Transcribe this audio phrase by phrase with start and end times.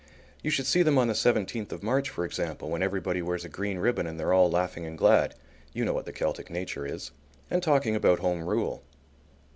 [0.41, 3.49] You should see them on the seventeenth of March, for example, when everybody wears a
[3.49, 5.35] green ribbon and they're all laughing and glad,
[5.73, 7.11] you know what the Celtic nature is,
[7.51, 8.81] and talking about Home Rule.